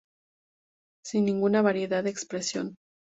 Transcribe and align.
Sin 1.05 1.25
ninguna 1.25 1.61
variedad 1.61 2.03
de 2.03 2.09
expresión. 2.09 2.75